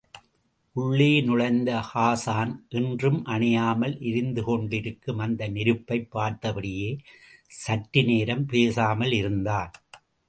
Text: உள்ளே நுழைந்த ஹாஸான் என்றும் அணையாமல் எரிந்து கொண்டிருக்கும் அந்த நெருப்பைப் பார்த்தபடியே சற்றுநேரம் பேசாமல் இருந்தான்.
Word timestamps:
உள்ளே 0.75 1.21
நுழைந்த 1.21 1.83
ஹாஸான் 1.89 2.53
என்றும் 2.69 3.25
அணையாமல் 3.25 3.93
எரிந்து 4.01 4.43
கொண்டிருக்கும் 4.43 5.17
அந்த 5.17 5.47
நெருப்பைப் 5.47 6.09
பார்த்தபடியே 6.15 6.89
சற்றுநேரம் 7.59 8.45
பேசாமல் 8.45 9.11
இருந்தான். 9.11 9.71